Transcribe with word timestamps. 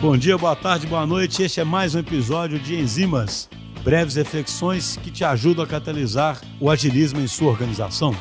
Bom 0.00 0.16
dia, 0.16 0.36
boa 0.36 0.54
tarde, 0.54 0.86
boa 0.86 1.06
noite. 1.06 1.42
Este 1.42 1.60
é 1.60 1.64
mais 1.64 1.94
um 1.94 1.98
episódio 1.98 2.58
de 2.58 2.74
Enzimas, 2.74 3.48
breves 3.82 4.16
reflexões 4.16 4.96
que 4.98 5.10
te 5.10 5.24
ajudam 5.24 5.64
a 5.64 5.66
catalisar 5.66 6.40
o 6.60 6.70
agilismo 6.70 7.20
em 7.20 7.26
sua 7.26 7.50
organização. 7.50 8.12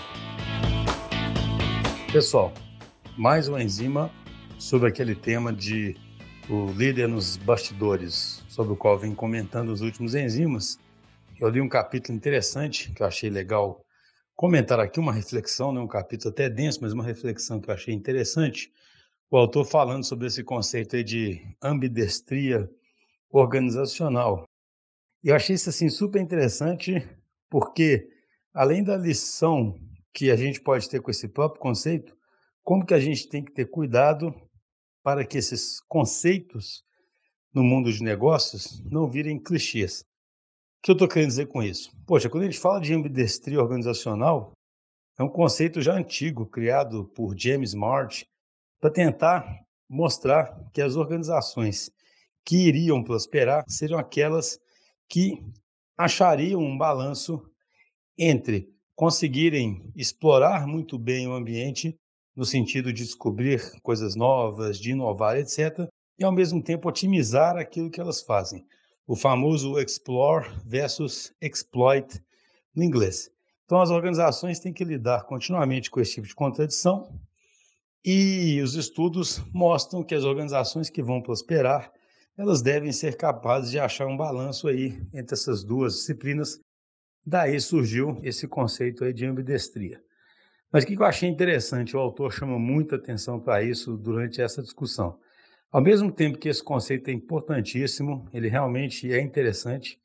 Pessoal, 2.12 2.54
mais 3.18 3.48
uma 3.48 3.62
enzima 3.62 4.10
sobre 4.58 4.88
aquele 4.88 5.16
tema 5.16 5.52
de 5.52 5.96
o 6.50 6.72
líder 6.72 7.08
nos 7.08 7.38
bastidores, 7.38 8.44
sobre 8.48 8.74
o 8.74 8.78
qual 8.78 8.98
vem 8.98 9.14
comentando 9.14 9.70
os 9.70 9.82
últimos 9.82 10.16
enzimas. 10.16 10.80
Eu 11.40 11.50
li 11.50 11.60
um 11.60 11.70
capítulo 11.70 12.16
interessante 12.16 12.92
que 12.92 13.02
eu 13.02 13.08
achei 13.08 13.30
legal 13.30 13.84
comentar 14.36 14.80
aqui, 14.80 15.00
uma 15.00 15.14
reflexão, 15.14 15.72
né? 15.72 15.80
um 15.80 15.88
capítulo 15.88 16.32
até 16.32 16.50
denso, 16.50 16.80
mas 16.82 16.94
uma 16.94 17.04
reflexão 17.04 17.60
que 17.60 17.70
eu 17.70 17.74
achei 17.74 17.94
interessante 17.94 18.72
o 19.34 19.38
autor 19.38 19.66
falando 19.66 20.04
sobre 20.04 20.28
esse 20.28 20.44
conceito 20.44 21.04
de 21.04 21.42
ambidestria 21.60 22.70
organizacional. 23.32 24.48
Eu 25.24 25.36
achei 25.36 25.56
isso 25.56 25.72
assim 25.72 25.90
super 25.90 26.22
interessante, 26.22 27.04
porque 27.50 28.08
além 28.54 28.84
da 28.84 28.96
lição 28.96 29.74
que 30.14 30.30
a 30.30 30.36
gente 30.36 30.62
pode 30.62 30.88
ter 30.88 31.02
com 31.02 31.10
esse 31.10 31.28
próprio 31.28 31.60
conceito, 31.60 32.16
como 32.62 32.86
que 32.86 32.94
a 32.94 33.00
gente 33.00 33.28
tem 33.28 33.44
que 33.44 33.52
ter 33.52 33.66
cuidado 33.66 34.32
para 35.02 35.26
que 35.26 35.40
esses 35.40 35.82
conceitos 35.88 36.84
no 37.52 37.64
mundo 37.64 37.92
de 37.92 38.04
negócios 38.04 38.84
não 38.86 39.10
virem 39.10 39.42
clichês. 39.42 40.02
O 40.02 40.84
que 40.84 40.92
eu 40.92 40.94
estou 40.94 41.08
querendo 41.08 41.30
dizer 41.30 41.48
com 41.48 41.64
isso? 41.64 41.92
Poxa, 42.06 42.30
quando 42.30 42.44
a 42.44 42.46
gente 42.46 42.60
fala 42.60 42.80
de 42.80 42.94
ambidestria 42.94 43.60
organizacional, 43.60 44.52
é 45.18 45.24
um 45.24 45.30
conceito 45.30 45.82
já 45.82 45.96
antigo, 45.96 46.46
criado 46.46 47.06
por 47.16 47.36
James 47.36 47.74
March 47.74 48.26
para 48.84 48.92
tentar 48.92 49.66
mostrar 49.90 50.60
que 50.74 50.82
as 50.82 50.98
organizações 50.98 51.90
que 52.44 52.68
iriam 52.68 53.02
prosperar 53.02 53.64
seriam 53.66 53.98
aquelas 53.98 54.60
que 55.08 55.42
achariam 55.98 56.60
um 56.60 56.78
balanço 56.78 57.42
entre 58.18 58.68
conseguirem 58.94 59.90
explorar 59.96 60.68
muito 60.68 61.00
bem 61.00 61.26
o 61.30 61.32
ambiente, 61.32 61.98
no 62.36 62.44
sentido 62.44 62.92
de 62.92 63.06
descobrir 63.06 63.62
coisas 63.82 64.18
novas, 64.18 64.78
de 64.78 64.92
inovar, 64.92 65.38
etc., 65.38 65.88
e 66.20 66.26
ao 66.26 66.34
mesmo 66.34 66.62
tempo 66.62 66.90
otimizar 66.90 67.56
aquilo 67.56 67.90
que 67.90 68.02
elas 68.02 68.22
fazem. 68.22 68.66
O 69.08 69.16
famoso 69.16 69.80
explore 69.80 70.50
versus 70.66 71.34
exploit 71.42 72.22
no 72.76 72.84
inglês. 72.84 73.32
Então, 73.64 73.80
as 73.80 73.90
organizações 73.90 74.60
têm 74.60 74.74
que 74.74 74.84
lidar 74.84 75.24
continuamente 75.24 75.90
com 75.90 76.02
esse 76.02 76.16
tipo 76.16 76.28
de 76.28 76.36
contradição 76.36 77.18
e 78.04 78.62
os 78.62 78.76
estudos 78.76 79.42
mostram 79.54 80.04
que 80.04 80.16
as 80.16 80.24
organizações 80.24 80.90
que 80.90 81.02
vão 81.02 81.22
prosperar, 81.22 81.92
elas 82.38 82.62
devem 82.62 82.92
ser 82.92 83.16
capazes 83.16 83.72
de 83.72 83.80
achar 83.80 84.08
um 84.08 84.18
balanço 84.18 84.68
aí 84.68 85.02
entre 85.14 85.36
essas 85.36 85.64
duas 85.64 85.94
disciplinas. 85.94 86.60
Daí 87.26 87.60
surgiu 87.60 88.20
esse 88.24 88.48
conceito 88.48 89.04
aí 89.04 89.14
de 89.14 89.26
ambidestria. 89.26 90.02
Mas 90.72 90.84
o 90.84 90.88
que 90.88 90.96
eu 90.96 91.04
achei 91.04 91.30
interessante, 91.30 91.96
o 91.96 92.00
autor 92.00 92.34
chama 92.34 92.58
muita 92.58 92.96
atenção 92.96 93.40
para 93.40 93.64
isso 93.64 93.96
durante 93.96 94.42
essa 94.42 94.62
discussão. 94.62 95.20
Ao 95.72 95.80
mesmo 95.80 96.12
tempo 96.12 96.38
que 96.38 96.50
esse 96.50 96.64
conceito 96.64 97.10
é 97.10 97.14
importantíssimo, 97.14 98.28
ele 98.34 98.50
realmente 98.50 99.12
é 99.12 99.22
interessante, 99.22 100.00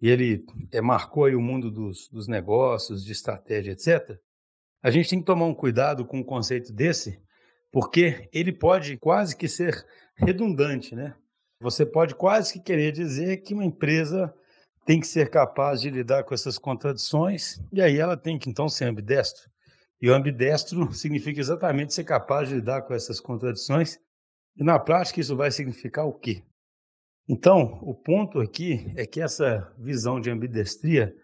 e 0.00 0.08
ele 0.08 0.44
é, 0.72 0.80
marcou 0.80 1.24
aí 1.24 1.34
o 1.34 1.40
mundo 1.40 1.70
dos, 1.70 2.08
dos 2.08 2.26
negócios, 2.26 3.04
de 3.04 3.12
estratégia, 3.12 3.72
etc., 3.72 4.18
a 4.82 4.90
gente 4.90 5.10
tem 5.10 5.20
que 5.20 5.26
tomar 5.26 5.46
um 5.46 5.54
cuidado 5.54 6.04
com 6.04 6.18
um 6.18 6.24
conceito 6.24 6.72
desse, 6.72 7.20
porque 7.72 8.28
ele 8.32 8.52
pode 8.52 8.98
quase 8.98 9.34
que 9.34 9.48
ser 9.48 9.84
redundante, 10.14 10.94
né? 10.94 11.16
Você 11.60 11.86
pode 11.86 12.14
quase 12.14 12.52
que 12.52 12.60
querer 12.60 12.92
dizer 12.92 13.38
que 13.38 13.54
uma 13.54 13.64
empresa 13.64 14.32
tem 14.84 15.00
que 15.00 15.06
ser 15.06 15.30
capaz 15.30 15.80
de 15.80 15.90
lidar 15.90 16.24
com 16.24 16.34
essas 16.34 16.58
contradições 16.58 17.60
e 17.72 17.80
aí 17.80 17.98
ela 17.98 18.16
tem 18.16 18.38
que 18.38 18.50
então 18.50 18.68
ser 18.68 18.84
ambidestro. 18.84 19.50
E 20.00 20.10
o 20.10 20.14
ambidestro 20.14 20.90
significa 20.92 21.40
exatamente 21.40 21.94
ser 21.94 22.04
capaz 22.04 22.48
de 22.48 22.56
lidar 22.56 22.82
com 22.82 22.92
essas 22.92 23.20
contradições. 23.20 23.98
E 24.56 24.62
na 24.62 24.78
prática 24.78 25.20
isso 25.20 25.36
vai 25.36 25.50
significar 25.50 26.04
o 26.04 26.12
quê? 26.12 26.42
Então, 27.28 27.78
o 27.82 27.94
ponto 27.94 28.40
aqui 28.40 28.92
é 28.96 29.06
que 29.06 29.20
essa 29.20 29.72
visão 29.78 30.20
de 30.20 30.28
ambidestria, 30.28 31.14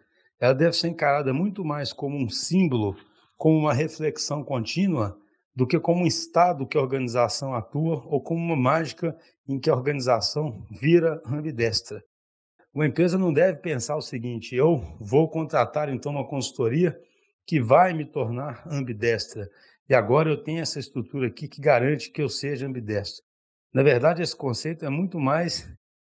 ela 0.40 0.54
deve 0.54 0.74
ser 0.74 0.88
encarada 0.88 1.34
muito 1.34 1.64
mais 1.64 1.92
como 1.92 2.16
um 2.16 2.28
símbolo, 2.28 2.96
como 3.36 3.58
uma 3.58 3.74
reflexão 3.74 4.44
contínua 4.44 5.18
do 5.58 5.66
que 5.66 5.80
como 5.80 6.04
um 6.04 6.06
estado 6.06 6.68
que 6.68 6.78
a 6.78 6.80
organização 6.80 7.52
atua 7.52 8.00
ou 8.06 8.22
como 8.22 8.40
uma 8.40 8.54
mágica 8.54 9.18
em 9.48 9.58
que 9.58 9.68
a 9.68 9.74
organização 9.74 10.64
vira 10.70 11.20
ambidestra. 11.26 12.00
Uma 12.72 12.86
empresa 12.86 13.18
não 13.18 13.32
deve 13.32 13.58
pensar 13.58 13.96
o 13.96 14.00
seguinte: 14.00 14.54
eu 14.54 14.80
vou 15.00 15.28
contratar 15.28 15.88
então 15.88 16.12
uma 16.12 16.28
consultoria 16.28 16.96
que 17.44 17.60
vai 17.60 17.92
me 17.92 18.04
tornar 18.04 18.62
ambidestra 18.70 19.50
e 19.88 19.96
agora 19.96 20.30
eu 20.30 20.40
tenho 20.44 20.60
essa 20.60 20.78
estrutura 20.78 21.26
aqui 21.26 21.48
que 21.48 21.60
garante 21.60 22.12
que 22.12 22.22
eu 22.22 22.28
seja 22.28 22.64
ambidestro. 22.64 23.24
Na 23.74 23.82
verdade, 23.82 24.22
esse 24.22 24.36
conceito 24.36 24.84
é 24.84 24.88
muito 24.88 25.18
mais 25.18 25.68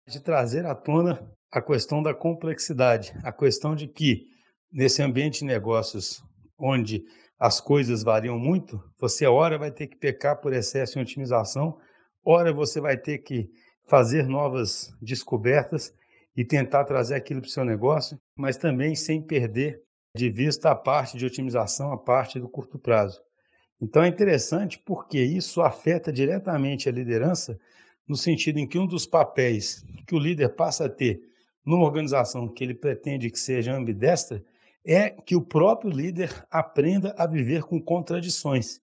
de 0.07 0.21
trazer 0.21 0.67
à 0.67 0.75
tona 0.77 1.21
a 1.51 1.61
questão 1.61 2.01
da 2.01 2.15
complexidade, 2.15 3.13
a 3.25 3.33
questão 3.33 3.75
de 3.75 3.89
que 3.89 4.25
nesse 4.71 5.03
ambiente 5.03 5.41
de 5.41 5.47
negócios 5.47 6.23
onde 6.63 7.05
as 7.39 7.61
coisas 7.61 8.05
variam 8.05 8.39
muito, 8.39 8.81
você 8.97 9.27
ora 9.27 9.59
vai 9.59 9.73
ter 9.73 9.89
que 9.89 9.97
pecar 9.97 10.41
por 10.41 10.53
excesso 10.53 10.97
em 10.97 11.03
otimização, 11.03 11.77
ora 12.25 12.53
você 12.53 12.81
vai 12.81 12.97
ter 12.97 13.19
que 13.19 13.51
fazer 13.89 14.29
novas 14.29 14.97
descobertas 15.03 15.93
e 16.37 16.45
tentar 16.45 16.85
trazer 16.85 17.17
aquilo 17.17 17.41
para 17.41 17.49
o 17.49 17.51
seu 17.51 17.65
negócio, 17.65 18.17
mas 18.37 18.57
também 18.57 18.95
sem 18.95 19.21
perder 19.21 19.83
de 20.17 20.31
vista 20.31 20.71
a 20.71 20.75
parte 20.75 21.19
de 21.19 21.27
otimização, 21.27 21.93
a 21.93 21.99
parte 21.99 22.39
do 22.39 22.49
curto 22.49 22.79
prazo. 22.79 23.21
Então 23.81 24.05
é 24.05 24.09
interessante 24.09 24.79
porque 24.79 25.21
isso 25.21 25.61
afeta 25.63 26.13
diretamente 26.13 26.89
a 26.89 26.93
liderança, 26.93 27.59
no 28.07 28.17
sentido 28.17 28.59
em 28.59 28.69
que 28.69 28.79
um 28.79 28.87
dos 28.87 29.05
papéis 29.05 29.85
que 30.07 30.15
o 30.15 30.19
líder 30.19 30.51
passa 30.51 30.87
a 30.87 30.89
ter 30.89 31.21
numa 31.67 31.85
organização 31.85 32.47
que 32.47 32.63
ele 32.63 32.75
pretende 32.75 33.31
que 33.31 33.39
seja 33.39 33.75
ambidestra 33.75 34.45
é 34.85 35.11
que 35.11 35.37
o 35.37 35.45
próprio 35.45 35.91
líder 35.91 36.45
aprenda 36.51 37.15
a 37.17 37.27
viver 37.27 37.63
com 37.63 37.81
contradições. 37.81 38.81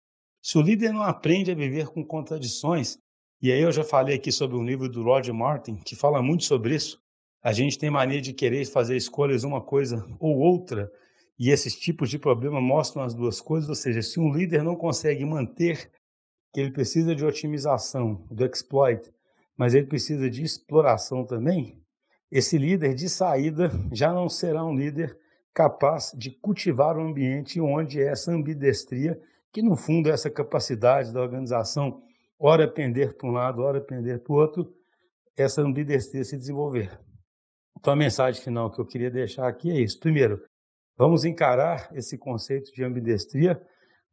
Se 0.41 0.57
o 0.57 0.61
líder 0.61 0.91
não 0.91 1.03
aprende 1.03 1.51
a 1.51 1.55
viver 1.55 1.87
com 1.87 2.05
contradições, 2.05 2.97
e 3.41 3.51
aí 3.51 3.61
eu 3.61 3.71
já 3.71 3.83
falei 3.83 4.15
aqui 4.15 4.31
sobre 4.31 4.57
um 4.57 4.65
livro 4.65 4.89
do 4.89 5.03
Roger 5.03 5.33
Martin 5.33 5.75
que 5.75 5.95
fala 5.95 6.21
muito 6.21 6.43
sobre 6.43 6.75
isso, 6.75 7.01
a 7.41 7.51
gente 7.51 7.77
tem 7.77 7.89
mania 7.89 8.21
de 8.21 8.33
querer 8.33 8.65
fazer 8.65 8.95
escolhas 8.95 9.43
uma 9.43 9.61
coisa 9.61 10.05
ou 10.19 10.37
outra, 10.37 10.91
e 11.37 11.49
esses 11.49 11.75
tipos 11.75 12.09
de 12.09 12.17
problema 12.17 12.61
mostram 12.61 13.03
as 13.03 13.13
duas 13.13 13.41
coisas, 13.41 13.67
ou 13.67 13.75
seja, 13.75 14.01
se 14.01 14.19
um 14.19 14.33
líder 14.33 14.63
não 14.63 14.75
consegue 14.75 15.25
manter 15.25 15.91
que 16.53 16.61
ele 16.61 16.71
precisa 16.71 17.15
de 17.15 17.25
otimização, 17.25 18.25
do 18.31 18.45
exploit, 18.45 19.11
mas 19.57 19.73
ele 19.73 19.87
precisa 19.87 20.29
de 20.29 20.43
exploração 20.43 21.25
também, 21.25 21.81
esse 22.31 22.57
líder 22.57 22.95
de 22.95 23.09
saída 23.09 23.71
já 23.91 24.11
não 24.11 24.29
será 24.29 24.63
um 24.65 24.75
líder 24.75 25.17
capaz 25.53 26.11
de 26.17 26.31
cultivar 26.31 26.97
um 26.97 27.09
ambiente 27.09 27.61
onde 27.61 28.01
essa 28.01 28.31
ambidestria, 28.31 29.19
que 29.51 29.61
no 29.61 29.75
fundo 29.75 30.09
é 30.09 30.13
essa 30.13 30.29
capacidade 30.29 31.13
da 31.13 31.21
organização, 31.21 32.01
ora 32.39 32.67
pender 32.67 33.15
para 33.15 33.29
um 33.29 33.31
lado, 33.31 33.61
ora 33.61 33.79
pender 33.79 34.19
para 34.19 34.33
o 34.33 34.35
outro, 34.35 34.73
essa 35.37 35.61
ambidestria 35.61 36.23
se 36.23 36.37
desenvolver. 36.37 36.99
Então 37.79 37.93
a 37.93 37.95
mensagem 37.95 38.41
final 38.41 38.71
que 38.71 38.79
eu 38.79 38.85
queria 38.85 39.11
deixar 39.11 39.47
aqui 39.47 39.69
é 39.69 39.79
isso. 39.79 39.99
Primeiro, 39.99 40.41
vamos 40.97 41.23
encarar 41.25 41.89
esse 41.93 42.17
conceito 42.17 42.71
de 42.73 42.83
ambidestria 42.83 43.61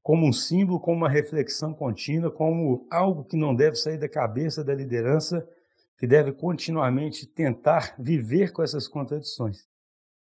como 0.03 0.27
um 0.27 0.33
símbolo, 0.33 0.81
como 0.81 0.97
uma 0.97 1.09
reflexão 1.09 1.73
contínua, 1.73 2.31
como 2.31 2.87
algo 2.91 3.25
que 3.25 3.37
não 3.37 3.55
deve 3.55 3.77
sair 3.77 3.99
da 3.99 4.09
cabeça 4.09 4.65
da 4.65 4.75
liderança, 4.75 5.47
que 5.99 6.07
deve 6.07 6.33
continuamente 6.33 7.27
tentar 7.27 7.95
viver 7.99 8.53
com 8.53 8.63
essas 8.63 8.89
contradições. 8.89 9.70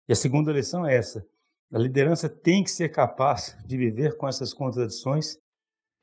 E 0.08 0.14
a 0.14 0.16
segunda 0.16 0.52
lição 0.52 0.86
é 0.86 0.96
essa: 0.96 1.26
a 1.74 1.78
liderança 1.78 2.30
tem 2.30 2.64
que 2.64 2.72
ser 2.72 2.90
capaz 2.90 3.58
de 3.66 3.78
viver 3.78 4.18
com 4.18 4.28
essas 4.28 4.54
contradições, 4.54 5.38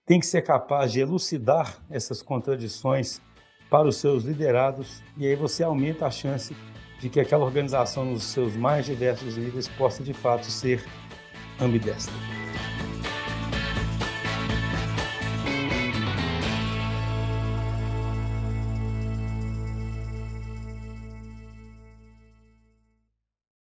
tem 0.06 0.20
que 0.20 0.26
ser 0.26 0.42
capaz 0.42 0.92
de 0.92 1.00
elucidar 1.00 1.82
essas 1.88 2.22
contradições 2.22 3.20
para 3.70 3.88
os 3.88 3.96
seus 3.96 4.24
liderados, 4.24 5.02
e 5.16 5.26
aí 5.26 5.34
você 5.34 5.62
aumenta 5.64 6.06
a 6.06 6.10
chance 6.10 6.54
de 7.00 7.08
que 7.08 7.18
aquela 7.18 7.44
organização, 7.44 8.04
nos 8.04 8.24
seus 8.24 8.54
mais 8.56 8.86
diversos 8.86 9.36
níveis, 9.36 9.68
possa 9.68 10.02
de 10.02 10.12
fato 10.12 10.44
ser 10.44 10.84
ambidestra. 11.60 12.14